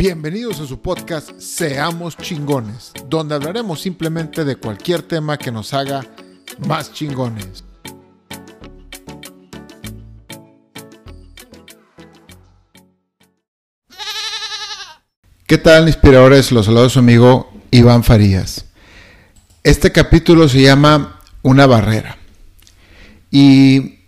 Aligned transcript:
Bienvenidos 0.00 0.58
a 0.60 0.66
su 0.66 0.80
podcast 0.80 1.38
Seamos 1.38 2.16
chingones, 2.16 2.92
donde 3.06 3.34
hablaremos 3.34 3.82
simplemente 3.82 4.46
de 4.46 4.56
cualquier 4.56 5.02
tema 5.02 5.36
que 5.36 5.52
nos 5.52 5.74
haga 5.74 6.06
más 6.66 6.90
chingones. 6.94 7.62
¿Qué 15.46 15.58
tal, 15.58 15.86
inspiradores? 15.86 16.50
Los 16.50 16.64
saludos 16.64 16.94
su 16.94 17.00
amigo 17.00 17.52
Iván 17.70 18.02
Farías. 18.02 18.64
Este 19.62 19.92
capítulo 19.92 20.48
se 20.48 20.62
llama 20.62 21.20
Una 21.42 21.66
barrera. 21.66 22.16
Y 23.30 23.98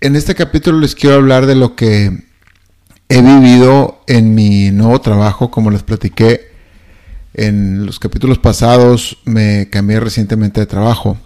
en 0.00 0.16
este 0.16 0.34
capítulo 0.34 0.80
les 0.80 0.96
quiero 0.96 1.14
hablar 1.14 1.46
de 1.46 1.54
lo 1.54 1.76
que 1.76 2.31
he 3.12 3.20
vivido 3.20 4.02
en 4.06 4.34
mi 4.34 4.70
nuevo 4.70 4.98
trabajo, 5.02 5.50
como 5.50 5.70
les 5.70 5.82
platiqué 5.82 6.50
en 7.34 7.84
los 7.84 7.98
capítulos 7.98 8.38
pasados, 8.38 9.18
me 9.26 9.68
cambié 9.68 10.00
recientemente 10.00 10.60
de 10.60 10.66
trabajo. 10.66 11.18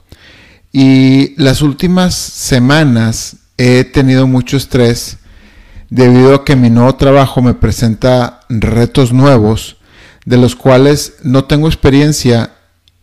Y 0.72 1.40
las 1.40 1.62
últimas 1.62 2.16
semanas 2.16 3.36
he 3.56 3.84
tenido 3.84 4.26
mucho 4.26 4.56
estrés 4.56 5.18
debido 5.88 6.34
a 6.34 6.44
que 6.44 6.56
mi 6.56 6.70
nuevo 6.70 6.96
trabajo 6.96 7.40
me 7.40 7.54
presenta 7.54 8.40
retos 8.48 9.12
nuevos 9.12 9.76
de 10.24 10.38
los 10.38 10.56
cuales 10.56 11.14
no 11.22 11.44
tengo 11.44 11.68
experiencia 11.68 12.50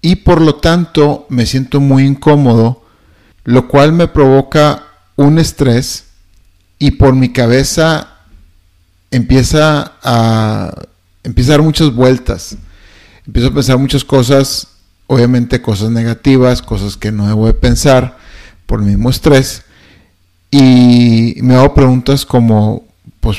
y 0.01 0.17
por 0.17 0.41
lo 0.41 0.55
tanto 0.55 1.25
me 1.29 1.45
siento 1.45 1.79
muy 1.79 2.03
incómodo, 2.03 2.83
lo 3.45 3.69
cual 3.69 3.93
me 3.93 4.09
provoca 4.09 4.83
un 5.15 5.39
estrés 5.39 6.07
y 6.79 6.91
por 6.91 7.15
mi 7.15 7.31
cabeza 7.31 8.12
empieza 9.13 9.93
a, 10.01 10.73
empieza 11.23 11.51
a 11.51 11.57
dar 11.57 11.63
muchas 11.63 11.93
vueltas. 11.93 12.57
Empiezo 13.25 13.49
a 13.49 13.53
pensar 13.53 13.77
muchas 13.77 14.03
cosas, 14.03 14.67
obviamente 15.07 15.61
cosas 15.61 15.91
negativas, 15.91 16.61
cosas 16.61 16.97
que 16.97 17.11
no 17.11 17.27
debo 17.27 17.45
de 17.45 17.53
pensar 17.53 18.17
por 18.65 18.79
el 18.79 18.87
mismo 18.87 19.09
estrés. 19.09 19.63
Y 20.49 21.37
me 21.41 21.55
hago 21.55 21.73
preguntas 21.73 22.25
como, 22.25 22.85
pues, 23.19 23.37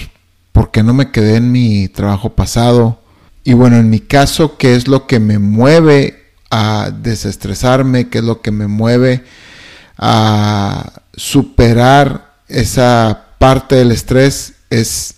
¿por 0.53 0.71
qué 0.71 0.83
no 0.83 0.95
me 0.95 1.11
quedé 1.11 1.37
en 1.37 1.51
mi 1.51 1.89
trabajo 1.89 2.31
pasado? 2.31 3.01
Y 3.43 3.53
bueno, 3.53 3.77
en 3.77 3.91
mi 3.91 4.01
caso, 4.01 4.57
¿qué 4.57 4.77
es 4.77 4.87
lo 4.87 5.07
que 5.07 5.19
me 5.19 5.39
mueve 5.39 6.23
a 6.51 6.91
desestresarme? 6.91 8.09
¿Qué 8.09 8.19
es 8.19 8.25
lo 8.25 8.41
que 8.41 8.53
me 8.53 8.69
mueve 8.69 9.25
a 9.99 11.03
superar 11.15 12.37
esa 12.49 13.27
parte 13.39 13.75
del 13.75 13.91
estrés? 13.91 14.55
Es 14.71 15.17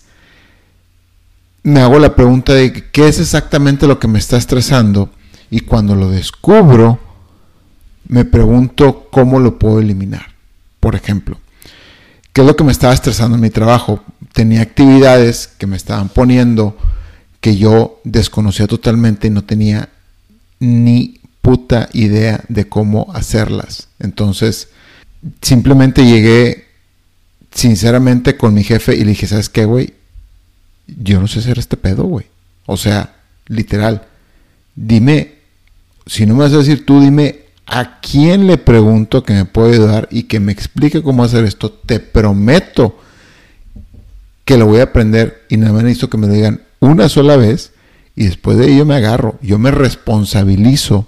me 1.67 1.81
hago 1.81 1.99
la 1.99 2.15
pregunta 2.15 2.53
de 2.53 2.71
qué 2.71 3.09
es 3.09 3.19
exactamente 3.19 3.87
lo 3.87 3.99
que 3.99 4.07
me 4.07 4.19
está 4.19 4.37
estresando 4.37 5.09
y 5.51 5.59
cuando 5.59 5.95
lo 5.95 6.09
descubro, 6.09 6.97
me 8.07 8.23
pregunto 8.23 9.09
cómo 9.11 9.41
lo 9.41 9.59
puedo 9.59 9.81
eliminar. 9.81 10.27
Por 10.79 10.95
ejemplo, 10.95 11.37
¿qué 12.31 12.39
es 12.39 12.47
lo 12.47 12.55
que 12.55 12.63
me 12.63 12.71
estaba 12.71 12.93
estresando 12.93 13.35
en 13.35 13.41
mi 13.41 13.49
trabajo? 13.49 14.01
Tenía 14.31 14.61
actividades 14.61 15.49
que 15.57 15.67
me 15.67 15.75
estaban 15.75 16.07
poniendo 16.07 16.77
que 17.41 17.57
yo 17.57 17.99
desconocía 18.05 18.67
totalmente 18.67 19.27
y 19.27 19.31
no 19.31 19.43
tenía 19.43 19.89
ni 20.61 21.19
puta 21.41 21.89
idea 21.91 22.45
de 22.47 22.69
cómo 22.69 23.11
hacerlas. 23.13 23.89
Entonces, 23.99 24.69
simplemente 25.41 26.05
llegué 26.05 26.63
sinceramente 27.51 28.37
con 28.37 28.53
mi 28.53 28.63
jefe 28.63 28.95
y 28.95 28.99
le 28.99 29.09
dije, 29.09 29.27
¿sabes 29.27 29.49
qué, 29.49 29.65
güey? 29.65 29.97
Yo 30.87 31.19
no 31.19 31.27
sé 31.27 31.39
hacer 31.39 31.59
este 31.59 31.77
pedo, 31.77 32.03
güey. 32.03 32.25
O 32.65 32.77
sea, 32.77 33.15
literal, 33.47 34.07
dime, 34.75 35.35
si 36.05 36.25
no 36.25 36.33
me 36.33 36.43
vas 36.43 36.53
a 36.53 36.57
decir 36.57 36.85
tú, 36.85 37.01
dime 37.01 37.47
a 37.65 37.99
quién 37.99 38.47
le 38.47 38.57
pregunto 38.57 39.23
que 39.23 39.33
me 39.33 39.45
puede 39.45 39.73
ayudar 39.73 40.07
y 40.09 40.23
que 40.23 40.39
me 40.39 40.51
explique 40.51 41.03
cómo 41.03 41.23
hacer 41.23 41.43
esto. 41.43 41.71
Te 41.71 41.99
prometo 41.99 42.97
que 44.45 44.57
lo 44.57 44.65
voy 44.65 44.79
a 44.79 44.83
aprender 44.83 45.45
y 45.49 45.57
nada 45.57 45.73
más 45.73 45.83
necesito 45.83 46.09
que 46.09 46.17
me 46.17 46.27
lo 46.27 46.33
digan 46.33 46.61
una 46.79 47.09
sola 47.09 47.35
vez 47.35 47.73
y 48.15 48.25
después 48.25 48.57
de 48.57 48.71
ello 48.71 48.85
me 48.85 48.95
agarro. 48.95 49.37
Yo 49.41 49.59
me 49.59 49.71
responsabilizo 49.71 51.05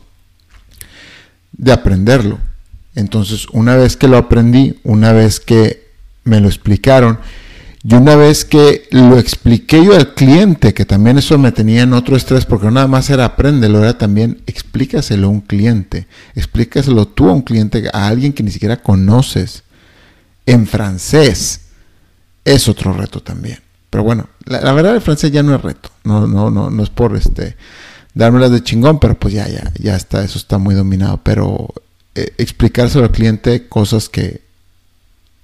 de 1.53 1.71
aprenderlo. 1.71 2.39
Entonces, 2.95 3.47
una 3.53 3.75
vez 3.77 3.95
que 3.95 4.09
lo 4.09 4.17
aprendí, 4.17 4.79
una 4.83 5.13
vez 5.13 5.39
que 5.39 5.87
me 6.25 6.41
lo 6.41 6.47
explicaron, 6.47 7.19
y 7.89 7.95
una 7.95 8.15
vez 8.15 8.45
que 8.45 8.87
lo 8.91 9.17
expliqué 9.17 9.83
yo 9.83 9.95
al 9.95 10.13
cliente, 10.13 10.75
que 10.75 10.85
también 10.85 11.17
eso 11.17 11.39
me 11.39 11.51
tenía 11.51 11.81
en 11.81 11.93
otro 11.93 12.15
estrés, 12.15 12.45
porque 12.45 12.69
nada 12.69 12.85
más 12.85 13.09
era 13.09 13.25
apréndelo, 13.25 13.79
era 13.79 13.97
también 13.97 14.43
explícaselo 14.45 15.25
a 15.25 15.31
un 15.31 15.41
cliente, 15.41 16.05
explícaselo 16.35 17.07
tú 17.07 17.27
a 17.27 17.33
un 17.33 17.41
cliente, 17.41 17.89
a 17.91 18.07
alguien 18.07 18.33
que 18.33 18.43
ni 18.43 18.51
siquiera 18.51 18.77
conoces, 18.77 19.63
en 20.45 20.67
francés. 20.67 21.61
Es 22.45 22.67
otro 22.67 22.93
reto 22.93 23.21
también. 23.21 23.57
Pero 23.89 24.03
bueno, 24.03 24.29
la, 24.45 24.71
verdad 24.71 24.93
el 24.93 25.01
francés 25.01 25.31
ya 25.31 25.41
no 25.41 25.55
es 25.55 25.61
reto, 25.63 25.89
no, 26.03 26.27
no, 26.27 26.51
no, 26.51 26.69
no 26.69 26.83
es 26.83 26.91
por 26.91 27.17
este 27.17 27.57
dármelas 28.13 28.51
de 28.51 28.61
chingón, 28.61 28.99
pero 28.99 29.15
pues 29.17 29.33
ya, 29.33 29.47
ya, 29.47 29.71
ya 29.79 29.95
está, 29.95 30.23
eso 30.23 30.37
está 30.37 30.59
muy 30.59 30.75
dominado. 30.75 31.21
Pero 31.23 31.73
eh, 32.13 32.33
explicárselo 32.37 33.05
al 33.05 33.11
cliente 33.11 33.67
cosas 33.67 34.09
que 34.09 34.47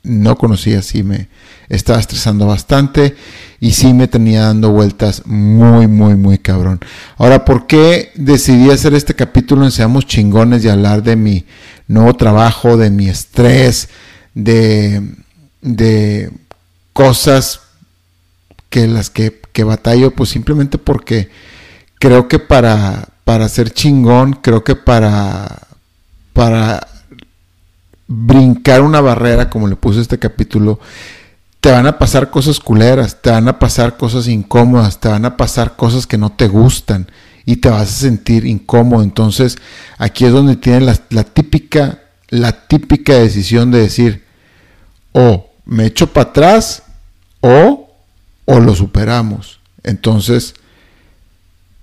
no 0.05 0.37
conocía, 0.37 0.81
sí 0.81 1.03
me 1.03 1.27
estaba 1.67 1.99
estresando 1.99 2.45
bastante 2.45 3.15
y 3.59 3.71
sí 3.71 3.93
me 3.93 4.07
tenía 4.07 4.43
dando 4.43 4.69
vueltas 4.69 5.23
muy, 5.25 5.87
muy, 5.87 6.15
muy 6.15 6.37
cabrón. 6.37 6.79
Ahora, 7.17 7.43
¿por 7.45 7.67
qué 7.67 8.11
decidí 8.15 8.69
hacer 8.69 8.93
este 8.93 9.15
capítulo 9.15 9.65
en 9.65 9.71
Seamos 9.71 10.05
Chingones 10.05 10.63
y 10.63 10.69
hablar 10.69 11.03
de 11.03 11.15
mi 11.15 11.45
nuevo 11.87 12.13
trabajo, 12.13 12.77
de 12.77 12.89
mi 12.89 13.09
estrés, 13.09 13.89
de, 14.33 15.01
de 15.61 16.31
cosas 16.93 17.61
que 18.69 18.87
las 18.87 19.09
que, 19.09 19.41
que 19.51 19.63
batallo? 19.63 20.11
Pues 20.11 20.29
simplemente 20.29 20.77
porque 20.77 21.29
creo 21.99 22.27
que 22.27 22.39
para, 22.39 23.09
para 23.23 23.49
ser 23.49 23.71
chingón, 23.71 24.33
creo 24.33 24.63
que 24.63 24.75
para, 24.75 25.67
para 26.33 26.94
brincar 28.07 28.81
una 28.81 29.01
barrera, 29.01 29.49
como 29.49 29.67
le 29.67 29.75
puse 29.75 30.01
este 30.01 30.19
capítulo, 30.19 30.79
te 31.59 31.71
van 31.71 31.87
a 31.87 31.97
pasar 31.97 32.29
cosas 32.29 32.59
culeras, 32.59 33.21
te 33.21 33.31
van 33.31 33.47
a 33.47 33.57
pasar 33.57 33.97
cosas 33.97 34.27
incómodas, 34.27 34.99
te 34.99 35.07
van 35.07 35.25
a 35.25 35.37
pasar 35.37 35.75
cosas 35.75 36.05
que 36.05 36.17
no 36.17 36.31
te 36.31 36.47
gustan 36.47 37.07
y 37.45 37.57
te 37.57 37.69
vas 37.69 37.81
a 37.81 37.85
sentir 37.85 38.45
incómodo. 38.45 39.01
Entonces, 39.01 39.57
aquí 39.97 40.25
es 40.25 40.31
donde 40.31 40.57
tienes 40.57 41.01
la, 41.09 41.23
típica, 41.23 42.01
la 42.29 42.67
típica 42.67 43.13
decisión 43.13 43.71
de 43.71 43.79
decir, 43.79 44.25
o 45.11 45.49
me 45.65 45.85
echo 45.85 46.13
para 46.13 46.29
atrás 46.29 46.83
o, 47.41 47.89
o 48.45 48.59
lo 48.59 48.75
superamos. 48.75 49.59
Entonces, 49.83 50.55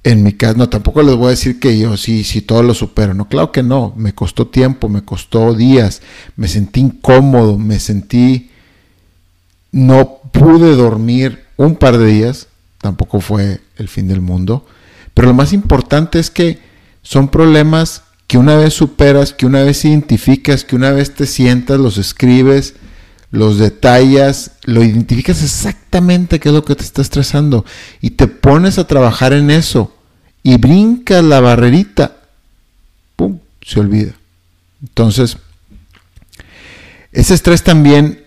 en 0.05 0.25
mi 0.25 0.33
caso, 0.33 0.59
no, 0.59 0.69
tampoco 0.69 1.03
les 1.03 1.15
voy 1.15 1.27
a 1.27 1.31
decir 1.31 1.61
que 1.61 1.79
yo 1.79 1.97
sí, 1.97 2.25
sí, 2.25 2.41
todo 2.41 2.63
lo 2.63 2.75
supero. 2.75 3.15
No, 3.15 3.29
claro 3.29 3.53
que 3.53 3.63
no. 3.63 3.95
Me 3.97 4.15
costó 4.15 4.49
tiempo, 4.49 4.89
me 4.89 5.03
costó 5.03 5.55
días, 5.55 6.03
me 6.37 6.49
sentí 6.49 6.81
incómodo, 6.81 7.57
me 7.59 7.79
sentí. 7.79 8.51
No 9.71 10.19
pude 10.33 10.75
dormir 10.75 11.45
un 11.57 11.77
par 11.77 11.99
de 11.99 12.07
días, 12.07 12.49
tampoco 12.79 13.21
fue 13.21 13.61
el 13.77 13.89
fin 13.89 14.09
del 14.09 14.21
mundo. 14.21 14.67
Pero 15.15 15.29
lo 15.29 15.35
más 15.35 15.53
importante 15.53 16.19
es 16.19 16.31
que 16.31 16.59
son 17.03 17.29
problemas 17.29 18.03
que 18.27 18.39
una 18.39 18.57
vez 18.57 18.75
superas, 18.75 19.33
que 19.33 19.47
una 19.47 19.63
vez 19.63 19.85
identificas, 19.85 20.65
que 20.65 20.75
una 20.75 20.91
vez 20.91 21.15
te 21.15 21.27
sientas, 21.27 21.79
los 21.79 21.97
escribes, 21.99 22.75
los 23.33 23.59
detallas, 23.59 24.53
lo 24.65 24.85
identificas 24.85 25.43
exactamente 25.43 26.39
qué 26.39 26.51
es 26.51 26.55
lo 26.55 26.65
que 26.65 26.77
te 26.77 26.85
está 26.85 27.01
estresando 27.01 27.65
y 28.03 28.11
te 28.11 28.29
pones 28.29 28.79
a 28.79 28.87
trabajar 28.87 29.33
en 29.33 29.51
eso 29.51 29.97
y 30.43 30.59
brincas 30.59 31.25
la 31.25 31.41
barrerita, 31.41 32.19
¡pum! 33.17 33.39
Se 33.63 33.81
olvida. 33.81 34.13
Entonces, 34.83 35.39
ese 37.11 37.33
estrés 37.33 37.63
también 37.63 38.23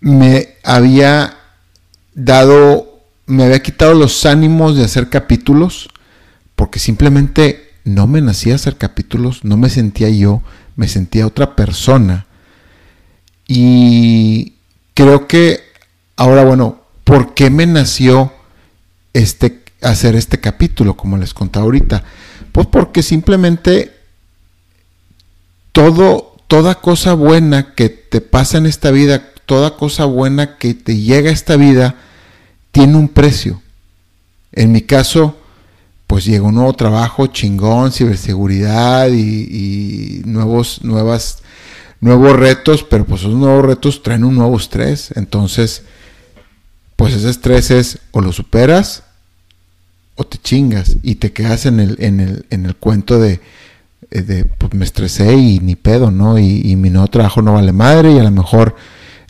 me 0.00 0.56
había 0.64 1.38
dado, 2.12 3.00
me 3.26 3.44
había 3.44 3.62
quitado 3.62 3.94
los 3.94 4.26
ánimos 4.26 4.76
de 4.76 4.84
hacer 4.84 5.10
capítulos, 5.10 5.90
porque 6.56 6.80
simplemente 6.80 7.70
no 7.84 8.08
me 8.08 8.20
nacía 8.20 8.56
hacer 8.56 8.78
capítulos, 8.78 9.44
no 9.44 9.56
me 9.56 9.70
sentía 9.70 10.08
yo, 10.08 10.42
me 10.74 10.88
sentía 10.88 11.26
otra 11.26 11.54
persona 11.54 12.26
y 13.48 14.52
creo 14.94 15.26
que 15.26 15.60
ahora, 16.16 16.44
bueno, 16.44 16.82
¿por 17.02 17.34
qué 17.34 17.50
me 17.50 17.66
nació 17.66 18.32
este, 19.14 19.62
hacer 19.80 20.14
este 20.14 20.38
capítulo, 20.38 20.96
como 20.96 21.16
les 21.16 21.34
contaba 21.34 21.64
ahorita? 21.64 22.04
Pues 22.52 22.66
porque 22.66 23.02
simplemente 23.02 23.92
todo, 25.72 26.36
toda 26.46 26.76
cosa 26.76 27.14
buena 27.14 27.74
que 27.74 27.88
te 27.88 28.20
pasa 28.20 28.58
en 28.58 28.66
esta 28.66 28.90
vida, 28.90 29.32
toda 29.46 29.76
cosa 29.76 30.04
buena 30.04 30.58
que 30.58 30.74
te 30.74 30.98
llega 30.98 31.30
a 31.30 31.32
esta 31.32 31.56
vida, 31.56 31.96
tiene 32.70 32.96
un 32.96 33.08
precio. 33.08 33.62
En 34.52 34.72
mi 34.72 34.82
caso, 34.82 35.36
pues 36.06 36.24
llegó 36.24 36.48
un 36.48 36.56
nuevo 36.56 36.72
trabajo 36.72 37.26
chingón, 37.28 37.92
ciberseguridad 37.92 39.08
y, 39.08 40.22
nuevos, 40.24 40.82
nuevas, 40.82 41.42
nuevos 42.00 42.36
retos, 42.36 42.84
pero 42.84 43.04
pues 43.04 43.22
esos 43.22 43.34
nuevos 43.34 43.64
retos 43.64 44.02
traen 44.02 44.24
un 44.24 44.36
nuevo 44.36 44.56
estrés. 44.56 45.12
Entonces, 45.16 45.82
pues 46.96 47.14
ese 47.14 47.30
estrés 47.30 47.70
es 47.70 47.98
o 48.10 48.20
lo 48.20 48.32
superas 48.32 49.04
o 50.16 50.24
te 50.24 50.38
chingas 50.38 50.96
y 51.02 51.16
te 51.16 51.32
quedas 51.32 51.66
en 51.66 51.80
el, 51.80 51.96
en 52.00 52.20
el, 52.20 52.46
en 52.50 52.66
el 52.66 52.74
cuento 52.74 53.20
de, 53.20 53.40
de 54.10 54.44
pues 54.44 54.74
me 54.74 54.84
estresé 54.84 55.34
y 55.34 55.60
ni 55.60 55.76
pedo, 55.76 56.10
¿no? 56.10 56.38
Y, 56.38 56.60
y, 56.64 56.76
mi 56.76 56.90
nuevo 56.90 57.06
trabajo 57.06 57.40
no 57.40 57.54
vale 57.54 57.72
madre 57.72 58.12
y 58.12 58.18
a 58.18 58.24
lo 58.24 58.30
mejor, 58.30 58.74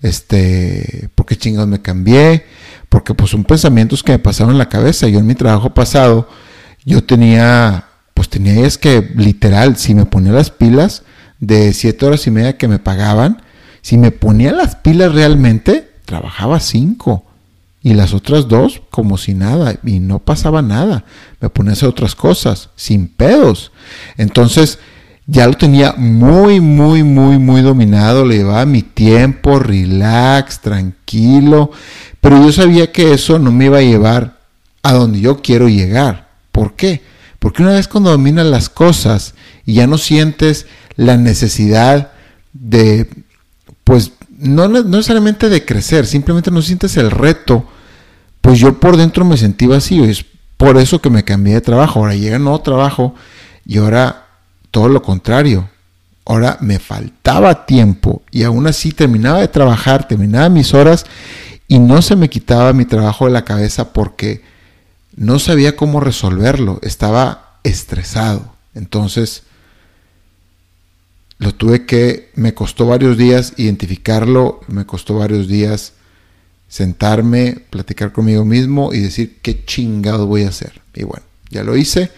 este, 0.01 1.11
¿por 1.15 1.27
qué 1.27 1.37
chingados 1.37 1.69
me 1.69 1.83
cambié? 1.83 2.47
Porque 2.89 3.13
pues 3.13 3.31
son 3.31 3.45
pensamientos 3.45 4.03
que 4.03 4.13
me 4.13 4.19
pasaron 4.19 4.53
en 4.53 4.59
la 4.59 4.71
cabeza. 4.71 5.09
Yo 5.09 5.19
en 5.19 5.27
mi 5.27 5.35
trabajo 5.35 5.75
pasado, 5.75 6.27
yo 6.87 7.05
tenía, 7.05 7.85
pues 8.15 8.31
tenía 8.31 8.65
es 8.65 8.79
que 8.79 9.13
literal, 9.15 9.77
si 9.77 9.95
me 9.95 10.07
ponía 10.07 10.33
las 10.33 10.51
pilas 10.51 11.03
de 11.41 11.73
siete 11.73 12.07
horas 12.07 12.27
y 12.27 12.31
media 12.31 12.57
que 12.57 12.69
me 12.69 12.79
pagaban, 12.79 13.43
si 13.83 13.97
me 13.97 14.11
ponía 14.11 14.53
las 14.53 14.77
pilas 14.77 15.15
realmente, 15.15 15.91
trabajaba 16.05 16.61
cinco. 16.61 17.25
Y 17.81 17.95
las 17.95 18.13
otras 18.13 18.49
dos, 18.49 18.83
como 18.91 19.19
si 19.19 19.35
nada, 19.35 19.77
y 19.85 20.01
no 20.01 20.19
pasaba 20.19 20.63
nada. 20.63 21.05
Me 21.41 21.49
ponía 21.49 21.71
a 21.71 21.73
hacer 21.75 21.89
otras 21.89 22.15
cosas, 22.15 22.71
sin 22.75 23.07
pedos. 23.07 23.71
Entonces, 24.17 24.81
ya 25.27 25.47
lo 25.47 25.55
tenía 25.55 25.95
muy, 25.97 26.61
muy, 26.61 27.03
muy, 27.03 27.39
muy 27.39 27.63
dominado. 27.63 28.25
Le 28.25 28.39
llevaba 28.39 28.67
mi 28.67 28.83
tiempo, 28.83 29.59
relax, 29.59 30.61
tranquilo. 30.61 31.71
Pero 32.21 32.43
yo 32.43 32.51
sabía 32.51 32.91
que 32.91 33.13
eso 33.13 33.39
no 33.39 33.53
me 33.53 33.67
iba 33.67 33.79
a 33.79 33.83
llevar 33.83 34.39
a 34.83 34.95
donde 34.95 35.21
yo 35.21 35.41
quiero 35.41 35.69
llegar. 35.69 36.31
¿Por 36.51 36.75
qué? 36.75 37.03
Porque 37.39 37.63
una 37.63 37.73
vez 37.73 37.87
cuando 37.87 38.11
dominas 38.11 38.47
las 38.47 38.69
cosas 38.69 39.35
y 39.65 39.75
ya 39.75 39.87
no 39.87 39.99
sientes 39.99 40.67
la 40.99 41.17
necesidad 41.17 42.11
de, 42.53 43.09
pues, 43.85 44.11
no, 44.37 44.69
necesariamente 44.69 45.49
de 45.49 45.65
crecer, 45.65 46.07
simplemente 46.07 46.51
no 46.51 46.61
sientes 46.61 46.97
el 46.97 47.13
reto, 47.13 47.65
pues 48.41 48.59
yo 48.59 48.79
por 48.81 48.97
dentro 48.97 49.25
me 49.25 49.37
sentí 49.37 49.67
vacío. 49.67 50.05
Es 50.05 50.25
por 50.57 50.77
eso 50.77 51.01
que 51.01 51.09
me 51.09 51.25
cambié 51.25 51.55
de 51.55 51.61
trabajo. 51.61 52.01
Ahora 52.01 52.17
llega 52.17 52.37
un 52.37 52.45
nuevo 52.45 52.61
trabajo 52.61 53.15
y 53.65 53.79
ahora 53.79 54.27
todo 54.73 54.89
lo 54.89 55.03
contrario. 55.03 55.71
Ahora 56.27 56.59
me 56.61 56.81
faltaba 56.81 57.65
tiempo 57.65 58.23
y 58.33 58.43
aún 58.43 58.67
así 58.67 58.91
terminaba 58.91 59.39
de 59.39 59.49
trabajar, 59.49 60.09
terminaba 60.09 60.49
mis 60.49 60.75
horas 60.75 61.07
y 61.69 61.79
no 61.79 62.03
se 62.03 62.17
me 62.17 62.29
quitaba 62.29 62.73
mi 62.73 62.87
trabajo 62.87 63.27
de 63.27 63.31
la 63.31 63.45
cabeza 63.45 63.93
porque 63.93 64.43
no 65.15 65.39
sabía 65.39 65.77
cómo 65.77 66.01
resolverlo, 66.01 66.81
estaba 66.83 67.59
estresado. 67.63 68.53
Entonces, 68.75 69.45
lo 71.39 71.55
tuve 71.55 71.87
que, 71.87 72.31
me 72.35 72.53
costó 72.53 72.87
varios 72.87 73.17
días 73.17 73.55
identificarlo, 73.57 74.61
me 74.67 74.87
costó 74.87 75.19
varios 75.19 75.47
días 75.47 75.93
sentarme, 76.69 77.63
platicar 77.71 78.13
conmigo 78.13 78.45
mismo 78.45 78.93
y 78.93 79.01
decir 79.01 79.39
qué 79.41 79.65
chingado 79.65 80.27
voy 80.27 80.43
a 80.43 80.49
hacer. 80.49 80.81
Y 80.95 81.05
bueno, 81.05 81.25
ya 81.51 81.63
lo 81.63 81.77
hice. 81.77 82.11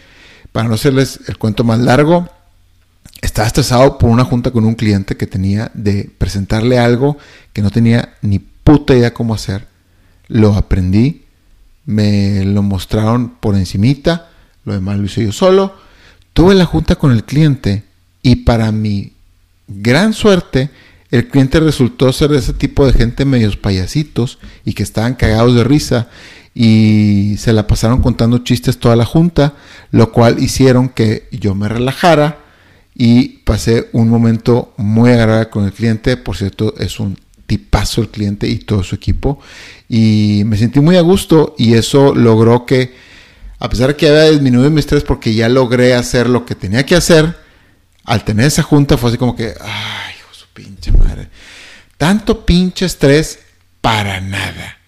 Para 0.53 0.69
no 0.69 0.75
hacerles 0.75 1.21
el 1.29 1.37
cuento 1.37 1.65
más 1.65 1.79
largo, 1.79 2.29
estaba 3.21 3.47
estresado 3.47 3.99
por 3.99 4.09
una 4.09 4.25
junta 4.25 4.51
con 4.51 4.65
un 4.65 4.75
cliente 4.75 5.17
que 5.17 5.27
tenía 5.27 5.71
de 5.75 6.11
presentarle 6.17 6.79
algo 6.79 7.19
que 7.53 7.63
no 7.63 7.71
tenía 7.71 8.15
ni 8.23 8.39
puta 8.39 8.95
idea 8.95 9.15
cómo 9.15 9.35
hacer. 9.35 9.69
Lo 10.29 10.55
aprendí, 10.55 11.25
me 11.85 12.45
lo 12.45 12.63
mostraron 12.63 13.35
por 13.39 13.55
encimita, 13.55 14.31
lo 14.65 14.73
demás 14.73 14.99
lo 14.99 15.05
hice 15.05 15.25
yo 15.25 15.33
solo. 15.33 15.75
Tuve 16.33 16.55
la 16.55 16.65
junta 16.65 16.97
con 16.97 17.13
el 17.13 17.25
cliente 17.25 17.85
y 18.23 18.37
para 18.37 18.73
mi 18.73 19.13
gran 19.69 20.13
suerte, 20.13 20.71
el 21.11 21.29
cliente 21.29 21.61
resultó 21.61 22.13
ser 22.13 22.33
ese 22.33 22.53
tipo 22.53 22.87
de 22.87 22.93
gente 22.93 23.25
medios 23.25 23.57
payasitos 23.57 24.39
y 24.65 24.75
que 24.75 24.83
estaban 24.83 25.15
cagados 25.15 25.55
de 25.55 25.65
risa 25.65 26.09
y 26.55 27.37
se 27.39 27.53
la 27.53 27.67
pasaron 27.67 28.03
contando 28.03 28.39
chistes 28.39 28.79
toda 28.79 28.97
la 28.97 29.05
junta, 29.05 29.55
lo 29.91 30.13
cual 30.13 30.43
hicieron 30.43 30.89
que 30.89 31.29
yo 31.33 31.55
me 31.55 31.69
relajara 31.69 32.39
y 32.95 33.39
pasé 33.45 33.89
un 33.93 34.09
momento 34.09 34.73
muy 34.77 35.11
agradable 35.11 35.49
con 35.51 35.65
el 35.65 35.73
cliente. 35.73 36.17
Por 36.17 36.37
cierto, 36.37 36.75
es 36.79 37.01
un 37.01 37.19
tipazo 37.47 38.03
el 38.03 38.09
cliente 38.09 38.49
y 38.49 38.59
todo 38.59 38.83
su 38.83 38.95
equipo. 38.95 39.41
Y 39.89 40.43
me 40.47 40.57
sentí 40.57 40.81
muy 40.81 40.97
a 40.97 41.01
gusto 41.01 41.55
y 41.57 41.75
eso 41.75 42.15
logró 42.15 42.67
que, 42.67 42.95
a 43.59 43.69
pesar 43.69 43.89
de 43.89 43.97
que 43.97 44.09
había 44.09 44.31
disminuido 44.31 44.71
mi 44.71 44.81
estrés 44.81 45.03
porque 45.03 45.35
ya 45.35 45.49
logré 45.49 45.95
hacer 45.95 46.29
lo 46.29 46.45
que 46.45 46.55
tenía 46.55 46.85
que 46.85 46.95
hacer, 46.95 47.37
al 48.05 48.25
tener 48.25 48.47
esa 48.47 48.63
junta 48.63 48.97
fue 48.97 49.11
así 49.11 49.19
como 49.19 49.37
que, 49.37 49.55
ay, 49.61 50.15
hijo 50.19 50.33
su 50.33 50.47
pinche 50.49 50.93
madre. 50.93 51.29
Tanto 51.97 52.45
pinche 52.47 52.87
estrés 52.87 53.41
para 53.81 54.21
nada. 54.21 54.79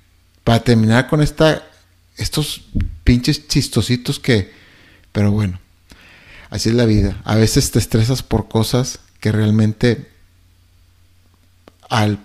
Para 0.44 0.61
terminar 0.61 1.09
con 1.09 1.23
esta, 1.23 1.62
estos 2.17 2.62
pinches 3.05 3.49
chistositos 3.49 4.19
que, 4.19 4.53
pero 5.12 5.31
bueno, 5.31 5.61
así 6.50 6.70
es 6.70 6.75
la 6.75 6.87
vida. 6.87 7.20
A 7.25 7.37
veces 7.37 7.70
te 7.70 7.79
estresas 7.79 8.23
por 8.23 8.49
cosas 8.49 9.00
que 9.20 9.31
realmente 9.31 10.11
al 11.88 12.19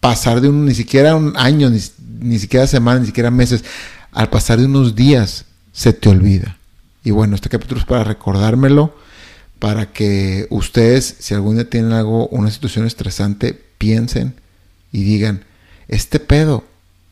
pasar 0.00 0.40
de 0.40 0.48
un, 0.48 0.66
ni 0.66 0.74
siquiera 0.74 1.14
un 1.14 1.34
año, 1.36 1.70
ni, 1.70 2.38
siquiera 2.38 2.66
semanas, 2.66 3.02
ni 3.02 3.06
siquiera 3.06 3.30
meses, 3.30 3.64
al 4.10 4.28
pasar 4.28 4.58
de 4.58 4.66
unos 4.66 4.96
días 4.96 5.44
se 5.72 5.92
te 5.92 6.08
olvida. 6.08 6.58
Y 7.04 7.12
bueno, 7.12 7.36
este 7.36 7.48
capítulo 7.48 7.80
es 7.80 7.86
para 7.86 8.02
recordármelo, 8.02 8.96
para 9.62 9.92
que 9.92 10.48
ustedes, 10.50 11.18
si 11.20 11.34
algún 11.34 11.54
día 11.54 11.70
tienen 11.70 11.92
algo, 11.92 12.26
una 12.30 12.50
situación 12.50 12.84
estresante, 12.84 13.54
piensen 13.78 14.34
y 14.90 15.04
digan, 15.04 15.44
este 15.86 16.18
pedo 16.18 16.64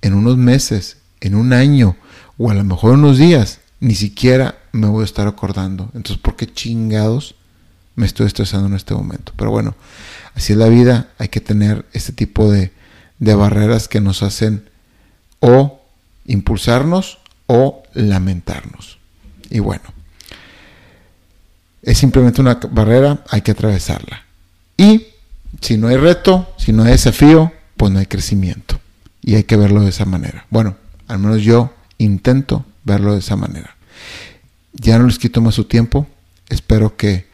en 0.03 0.15
unos 0.15 0.37
meses, 0.37 0.97
en 1.21 1.37
un 1.37 1.53
año, 1.53 1.97
o 2.39 2.51
a 2.51 2.55
lo 2.55 2.65
mejor 2.65 2.95
unos 2.95 3.19
días, 3.19 3.61
ni 3.79 3.95
siquiera 3.95 4.59
me 4.73 4.89
voy 4.89 5.03
a 5.03 5.05
estar 5.05 5.29
acordando. 5.29 5.93
Entonces, 5.95 6.19
¿por 6.19 6.35
qué 6.35 6.53
chingados 6.53 7.37
me 7.95 8.05
estoy 8.05 8.27
estresando 8.27 8.67
en 8.67 8.75
este 8.75 8.95
momento? 8.95 9.33
Pero 9.37 9.53
bueno, 9.53 9.77
así 10.35 10.53
es 10.53 10.59
la 10.59 10.69
vida, 10.69 11.11
hay 11.19 11.29
que 11.29 11.41
tener 11.41 11.87
este 11.93 12.13
tipo 12.13 12.51
de, 12.51 12.73
de 13.21 13.35
barreras 13.37 13.87
que 13.87 14.01
nos 14.01 14.25
hacen 14.25 14.69
o 15.39 15.81
impulsarnos 16.27 17.21
o 17.47 17.85
lamentarnos. 17.95 18.99
Y 19.51 19.61
bueno, 19.61 19.85
es 21.83 21.99
simplemente 21.99 22.41
una 22.41 22.59
barrera, 22.71 23.25
hay 23.29 23.43
que 23.43 23.53
atravesarla. 23.53 24.25
Y 24.77 25.07
si 25.61 25.77
no 25.77 25.89
hay 25.89 25.97
reto, 25.97 26.53
si 26.57 26.73
no 26.73 26.85
hay 26.85 26.93
desafío, 26.93 27.53
pues 27.77 27.93
no 27.93 27.99
hay 27.99 28.07
crecimiento. 28.07 28.81
Y 29.23 29.35
hay 29.35 29.45
que 29.45 29.57
verlo 29.57 29.83
de 29.83 29.91
esa 29.91 30.05
manera. 30.05 30.47
Bueno, 30.51 30.77
al 31.09 31.19
menos 31.19 31.43
yo 31.43 31.73
intento 31.99 32.65
verlo 32.85 33.13
de 33.13 33.21
esa 33.21 33.37
manera. 33.37 33.77
Ya 34.73 34.99
no 34.99 35.07
les 35.07 35.19
quito 35.19 35.41
más 35.41 35.55
su 35.55 35.65
tiempo. 35.65 36.07
Espero 36.49 36.97
que 36.97 37.27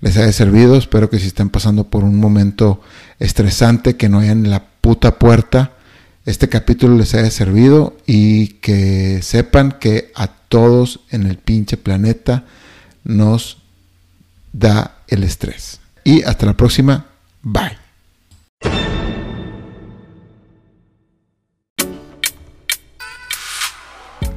les 0.00 0.16
haya 0.16 0.32
servido. 0.32 0.76
Espero 0.76 1.10
que 1.10 1.18
si 1.18 1.26
están 1.26 1.50
pasando 1.50 1.84
por 1.84 2.04
un 2.04 2.16
momento 2.16 2.80
estresante, 3.18 3.96
que 3.96 4.08
no 4.08 4.20
hayan 4.20 4.50
la 4.50 4.64
puta 4.80 5.18
puerta 5.18 5.72
este 6.24 6.48
capítulo 6.48 6.96
les 6.96 7.14
haya 7.14 7.30
servido 7.30 7.96
y 8.06 8.48
que 8.60 9.22
sepan 9.22 9.72
que 9.80 10.12
a 10.14 10.28
todos 10.28 11.00
en 11.10 11.26
el 11.26 11.36
pinche 11.36 11.76
planeta 11.76 12.44
nos 13.02 13.61
da 14.52 14.98
el 15.08 15.24
estrés. 15.24 15.80
Y 16.04 16.22
hasta 16.22 16.46
la 16.46 16.54
próxima. 16.54 17.06
Bye. 17.42 17.82